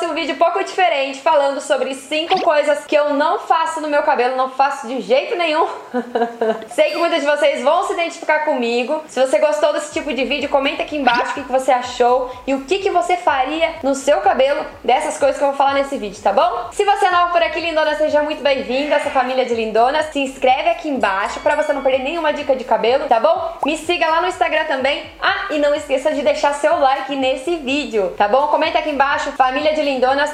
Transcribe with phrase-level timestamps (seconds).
[0.00, 4.02] trouxe um vídeo pouco diferente falando sobre cinco coisas que eu não faço no meu
[4.02, 5.66] cabelo, não faço de jeito nenhum.
[6.72, 9.02] Sei que muitos de vocês vão se identificar comigo.
[9.06, 12.54] Se você gostou desse tipo de vídeo, comenta aqui embaixo o que, você achou e
[12.54, 16.20] o que, você faria no seu cabelo dessas coisas que eu vou falar nesse vídeo,
[16.22, 16.70] tá bom?
[16.72, 20.06] Se você é nova por aqui, lindona, seja muito bem-vinda essa família de lindonas.
[20.06, 23.58] Se inscreve aqui embaixo para você não perder nenhuma dica de cabelo, tá bom?
[23.66, 25.04] Me siga lá no Instagram também.
[25.20, 28.46] Ah, e não esqueça de deixar seu like nesse vídeo, tá bom?
[28.48, 29.89] Comenta aqui embaixo, família de lindonas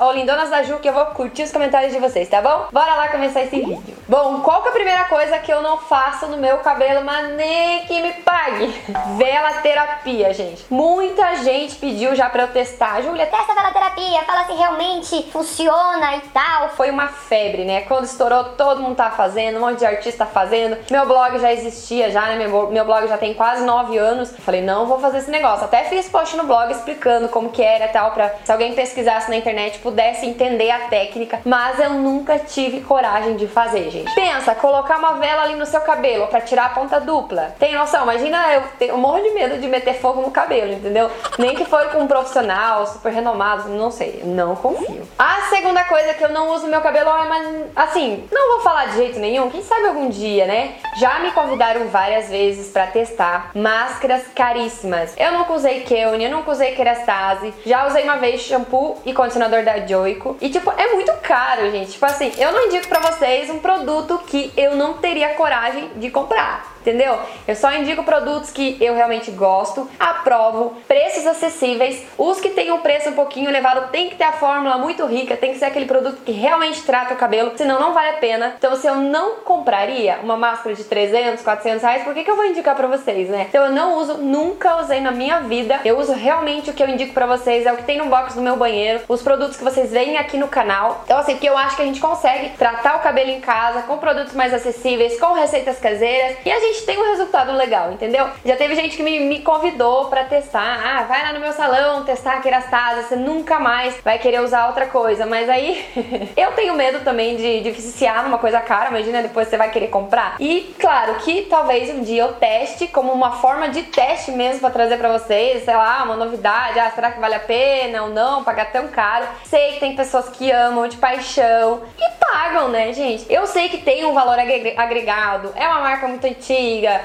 [0.00, 2.68] ou lindonas da Ju, que eu vou curtir os comentários de vocês, tá bom?
[2.72, 3.99] Bora lá começar esse vídeo.
[4.10, 7.32] Bom, qual que é a primeira coisa que eu não faço no meu cabelo, mas
[7.36, 8.66] nem que me pague?
[9.16, 10.66] Vela terapia, gente.
[10.68, 13.00] Muita gente pediu já pra eu testar.
[13.02, 16.70] Júlia, Testa a velaterapia, fala se realmente funciona e tal.
[16.70, 17.82] foi uma febre, né?
[17.82, 20.76] Quando estourou, todo mundo tá fazendo, um monte de artista fazendo.
[20.90, 22.34] Meu blog já existia já, né?
[22.34, 24.34] Meu, meu blog já tem quase 9 anos.
[24.40, 25.66] Falei, não vou fazer esse negócio.
[25.66, 29.30] Até fiz post no blog explicando como que era e tal, pra se alguém pesquisasse
[29.30, 31.40] na internet pudesse entender a técnica.
[31.44, 33.99] Mas eu nunca tive coragem de fazer, gente.
[34.14, 37.54] Pensa, colocar uma vela ali no seu cabelo pra tirar a ponta dupla.
[37.58, 38.02] Tem noção?
[38.02, 41.10] Imagina, eu, eu morro de medo de meter fogo no cabelo, entendeu?
[41.38, 44.22] Nem que for com um profissional super renomado, não sei.
[44.24, 45.08] Não confio.
[45.18, 48.86] A segunda coisa que eu não uso meu cabelo é, mas assim, não vou falar
[48.86, 50.74] de jeito nenhum, quem sabe algum dia, né?
[50.98, 55.14] Já me convidaram várias vezes pra testar máscaras caríssimas.
[55.16, 59.64] Eu nunca usei Kelne, eu nunca usei Kerastase, já usei uma vez shampoo e condicionador
[59.64, 60.36] da Joico.
[60.40, 61.92] E tipo, é muito caro, gente.
[61.92, 63.79] Tipo assim, eu não indico pra vocês um produto
[64.18, 66.79] que eu não teria coragem de comprar.
[66.80, 67.18] Entendeu?
[67.46, 72.04] Eu só indico produtos que eu realmente gosto, aprovo, preços acessíveis.
[72.16, 75.36] Os que têm um preço um pouquinho elevado tem que ter a fórmula muito rica,
[75.36, 78.54] tem que ser aquele produto que realmente trata o cabelo, senão não vale a pena.
[78.56, 82.36] Então, se eu não compraria uma máscara de 300, 400 reais, por que, que eu
[82.36, 83.46] vou indicar pra vocês, né?
[83.48, 85.80] Então, eu não uso, nunca usei na minha vida.
[85.84, 88.34] Eu uso realmente o que eu indico pra vocês, é o que tem no box
[88.34, 91.02] do meu banheiro, os produtos que vocês veem aqui no canal.
[91.04, 93.98] Então, assim, porque eu acho que a gente consegue tratar o cabelo em casa com
[93.98, 98.28] produtos mais acessíveis, com receitas caseiras e a gente tem um resultado legal, entendeu?
[98.44, 100.80] Já teve gente que me, me convidou pra testar.
[100.84, 104.66] Ah, vai lá no meu salão testar a Kerastase, você nunca mais vai querer usar
[104.68, 105.26] outra coisa.
[105.26, 105.84] Mas aí
[106.36, 109.88] eu tenho medo também de, de viciar numa coisa cara, imagina depois você vai querer
[109.88, 110.36] comprar.
[110.40, 114.70] E claro que talvez um dia eu teste como uma forma de teste mesmo pra
[114.70, 116.78] trazer pra vocês, sei lá, uma novidade.
[116.78, 119.26] Ah, será que vale a pena ou não pagar tão caro?
[119.44, 123.26] Sei que tem pessoas que amam de paixão e pagam, né, gente?
[123.32, 126.50] Eu sei que tem um valor agre- agregado, é uma marca muito antiga,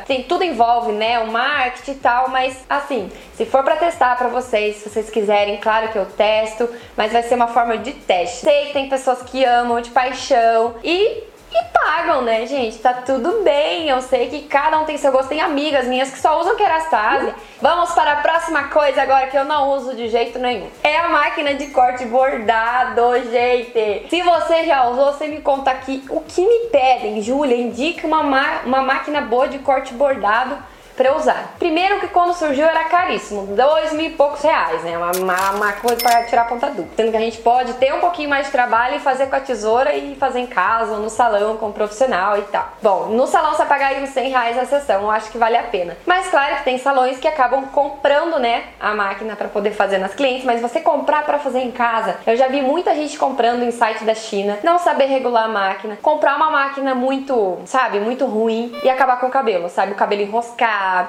[0.07, 4.27] tem tudo envolve, né, o marketing e tal, mas assim, se for pra testar pra
[4.27, 8.37] vocês, se vocês quiserem, claro que eu testo, mas vai ser uma forma de teste.
[8.37, 11.23] Sei que tem pessoas que amam de paixão e
[11.57, 12.77] e pagam, né, gente?
[12.79, 13.87] Tá tudo bem.
[13.89, 15.29] Eu sei que cada um tem seu gosto.
[15.29, 17.33] Tem amigas minhas que só usam Kerastase.
[17.61, 20.67] Vamos para a próxima coisa agora que eu não uso de jeito nenhum.
[20.83, 23.01] É a máquina de corte bordado,
[23.31, 24.07] gente.
[24.09, 27.21] Se você já usou, você me conta aqui o que me pedem.
[27.21, 30.57] Júlia, indica uma, ma- uma máquina boa de corte bordado
[31.03, 31.55] eu usar.
[31.59, 34.97] Primeiro que quando surgiu era caríssimo, dois mil e poucos reais, né?
[34.97, 36.91] Uma, uma, uma coisa pra tirar a ponta dupla.
[36.95, 39.39] Sendo que a gente pode ter um pouquinho mais de trabalho e fazer com a
[39.39, 42.69] tesoura e fazer em casa ou no salão com um profissional e tal.
[42.81, 45.57] Bom, no salão você paga aí uns 100 reais a sessão, eu acho que vale
[45.57, 45.97] a pena.
[46.05, 50.13] Mas claro que tem salões que acabam comprando, né, a máquina pra poder fazer nas
[50.13, 53.71] clientes, mas você comprar pra fazer em casa, eu já vi muita gente comprando em
[53.71, 58.75] site da China, não saber regular a máquina, comprar uma máquina muito, sabe, muito ruim
[58.83, 60.21] e acabar com o cabelo, sabe, o cabelo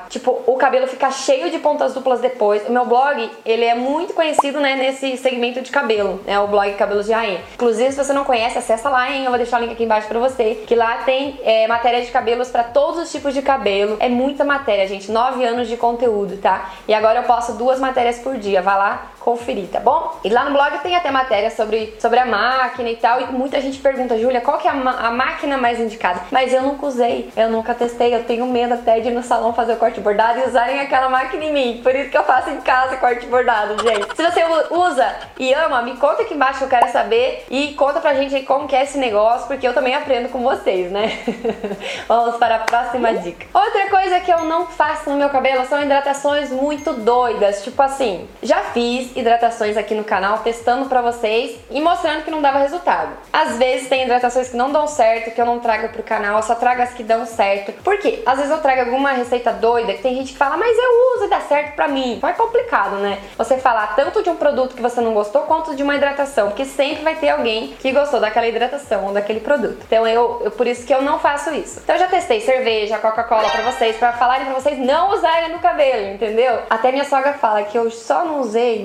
[0.09, 2.67] tipo, o cabelo ficar cheio de pontas duplas depois.
[2.69, 6.73] O meu blog, ele é muito conhecido, né, nesse segmento de cabelo, é o blog
[6.75, 7.41] Cabelos de Rainha.
[7.55, 10.09] Inclusive, se você não conhece, acessa lá, hein, eu vou deixar o link aqui embaixo
[10.09, 13.97] pra você, que lá tem é, matéria de cabelos pra todos os tipos de cabelo.
[14.01, 16.71] É muita matéria, gente, nove anos de conteúdo, tá?
[16.87, 20.21] E agora eu posto duas matérias por dia, vai lá conferir, tá bom?
[20.23, 23.61] E lá no blog tem até matéria sobre, sobre a máquina e tal, e muita
[23.61, 26.21] gente pergunta, Júlia, qual que é a, a máquina mais indicada?
[26.31, 29.53] Mas eu nunca usei, eu nunca testei, eu tenho medo até de ir no salão
[29.53, 32.51] fazer o corte bordado e usarem aquela máquina em mim, por isso que eu faço
[32.51, 34.15] em casa corte bordado, gente.
[34.15, 38.15] Se você usa e ama, me conta aqui embaixo eu quero saber e conta pra
[38.15, 41.19] gente aí como que é esse negócio, porque eu também aprendo com vocês, né?
[42.07, 43.45] Vamos para a próxima dica.
[43.53, 48.29] Outra coisa que eu não faço no meu cabelo são hidratações muito doidas, tipo assim,
[48.41, 53.17] já fiz hidratações aqui no canal testando pra vocês e mostrando que não dava resultado.
[53.33, 56.43] Às vezes tem hidratações que não dão certo, que eu não trago pro canal, eu
[56.43, 57.73] só trago as que dão certo.
[57.83, 58.23] Por quê?
[58.27, 61.25] Às vezes eu trago alguma receita doida que tem gente que fala, mas eu uso
[61.27, 62.15] e dá certo pra mim.
[62.15, 63.19] Então é complicado, né?
[63.37, 66.65] Você falar tanto de um produto que você não gostou quanto de uma hidratação, porque
[66.65, 69.79] sempre vai ter alguém que gostou daquela hidratação ou daquele produto.
[69.87, 71.81] Então eu, eu por isso que eu não faço isso.
[71.83, 75.59] Então eu já testei cerveja, Coca-Cola pra vocês, pra falarem pra vocês não usarem no
[75.59, 76.61] cabelo, entendeu?
[76.69, 78.85] Até minha sogra fala que eu só não usei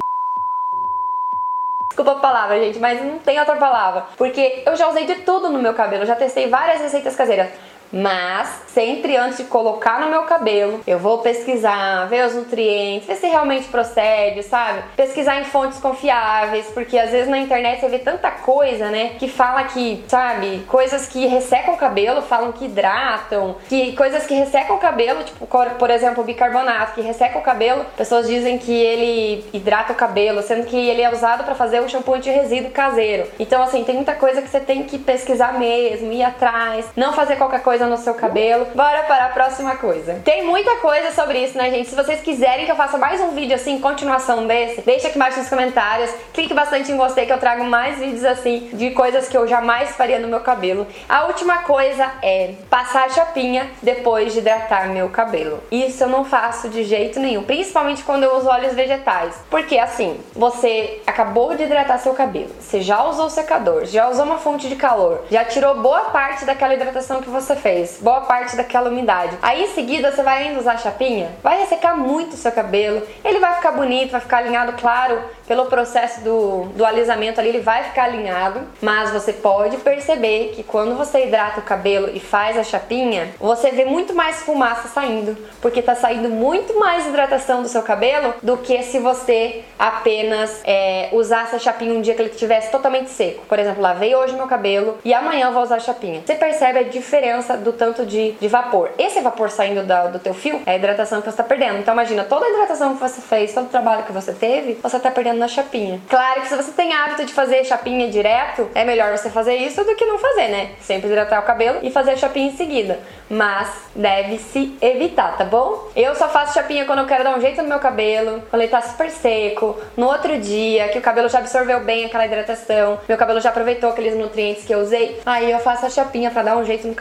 [2.01, 4.05] Desculpa a palavra, gente, mas não tem outra palavra.
[4.17, 7.49] Porque eu já usei de tudo no meu cabelo, já testei várias receitas caseiras.
[7.91, 13.15] Mas sempre antes de colocar no meu cabelo, eu vou pesquisar, ver os nutrientes, ver
[13.15, 14.81] se realmente procede, sabe?
[14.95, 19.11] Pesquisar em fontes confiáveis, porque às vezes na internet você vê tanta coisa, né?
[19.19, 24.35] Que fala que, sabe, coisas que ressecam o cabelo, falam que hidratam, que coisas que
[24.35, 25.47] ressecam o cabelo, tipo,
[25.77, 30.65] por exemplo, bicarbonato, que resseca o cabelo, pessoas dizem que ele hidrata o cabelo, sendo
[30.65, 33.27] que ele é usado para fazer o shampoo de resíduo caseiro.
[33.39, 37.35] Então, assim, tem muita coisa que você tem que pesquisar mesmo, ir atrás, não fazer
[37.35, 38.67] qualquer coisa coisa no seu cabelo.
[38.75, 40.21] Bora para a próxima coisa.
[40.23, 41.89] Tem muita coisa sobre isso, né, gente?
[41.89, 45.39] Se vocês quiserem que eu faça mais um vídeo assim, continuação desse, deixa aqui embaixo
[45.39, 46.11] nos comentários.
[46.33, 49.95] Clique bastante em gostei que eu trago mais vídeos assim de coisas que eu jamais
[49.95, 50.85] faria no meu cabelo.
[51.09, 55.63] A última coisa é passar chapinha depois de hidratar meu cabelo.
[55.71, 59.35] Isso eu não faço de jeito nenhum, principalmente quando eu uso óleos vegetais.
[59.49, 64.37] Porque assim, você acabou de hidratar seu cabelo, você já usou secador, já usou uma
[64.37, 68.55] fonte de calor, já tirou boa parte daquela hidratação que você fez fez boa parte
[68.55, 69.37] daquela umidade.
[69.41, 73.39] Aí em seguida você vai indo usar chapinha, vai ressecar muito o seu cabelo, ele
[73.39, 77.83] vai ficar bonito, vai ficar alinhado, claro, pelo processo do, do alisamento ali, ele vai
[77.83, 82.63] ficar alinhado, mas você pode perceber que quando você hidrata o cabelo e faz a
[82.63, 87.81] chapinha, você vê muito mais fumaça saindo, porque tá saindo muito mais hidratação do seu
[87.81, 92.71] cabelo do que se você apenas é, usasse a chapinha um dia que ele estivesse
[92.71, 93.45] totalmente seco.
[93.45, 96.21] Por exemplo, lavei hoje meu cabelo e amanhã eu vou usar a chapinha.
[96.25, 98.91] Você percebe a diferença do tanto de, de vapor.
[98.97, 101.79] Esse vapor saindo da, do teu fio é a hidratação que você está perdendo.
[101.79, 104.97] Então imagina, toda a hidratação que você fez, todo o trabalho que você teve, você
[104.97, 106.01] está perdendo na chapinha.
[106.09, 109.83] Claro que se você tem hábito de fazer chapinha direto, é melhor você fazer isso
[109.83, 110.71] do que não fazer, né?
[110.81, 112.99] Sempre hidratar o cabelo e fazer a chapinha em seguida.
[113.29, 115.89] Mas deve se evitar, tá bom?
[115.95, 118.71] Eu só faço chapinha quando eu quero dar um jeito no meu cabelo, quando ele
[118.71, 123.17] tá super seco, no outro dia, que o cabelo já absorveu bem aquela hidratação, meu
[123.17, 126.57] cabelo já aproveitou aqueles nutrientes que eu usei, aí eu faço a chapinha para dar
[126.57, 126.95] um jeito no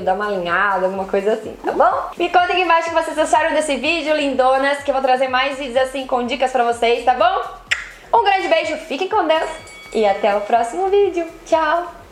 [0.00, 2.10] cabelo, dar uma alinhada, alguma coisa assim, tá bom?
[2.16, 5.28] Me contem aqui embaixo o que vocês acharam desse vídeo, lindonas, que eu vou trazer
[5.28, 8.18] mais vídeos assim com dicas pra vocês, tá bom?
[8.18, 9.50] Um grande beijo, fiquem com Deus
[9.92, 11.26] e até o próximo vídeo.
[11.46, 11.99] Tchau!